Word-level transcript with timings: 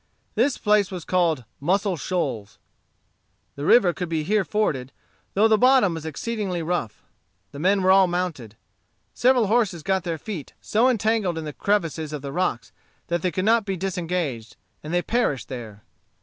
This 0.33 0.57
place 0.57 0.89
was 0.89 1.05
called 1.05 1.45
Muscle 1.59 1.95
Shoals. 1.95 2.57
The 3.55 3.65
river 3.65 3.93
could 3.93 4.11
here 4.11 4.43
be 4.43 4.49
forded, 4.49 4.91
though 5.35 5.47
the 5.47 5.59
bottom 5.59 5.93
was 5.93 6.07
exceedingly 6.07 6.63
rough. 6.63 7.03
The 7.51 7.59
men 7.59 7.83
were 7.83 7.91
all 7.91 8.07
mounted. 8.07 8.55
Several 9.13 9.45
horses 9.45 9.83
got 9.83 10.03
their 10.03 10.17
feet 10.17 10.53
so 10.59 10.89
entangled 10.89 11.37
in 11.37 11.45
the 11.45 11.53
crevices 11.53 12.13
of 12.13 12.23
the 12.23 12.31
rocks 12.31 12.71
that 13.09 13.21
they 13.21 13.29
could 13.29 13.45
not 13.45 13.63
be 13.63 13.77
disengaged, 13.77 14.55
and 14.81 14.91
they 14.91 15.03
perished 15.03 15.49
there. 15.49 15.83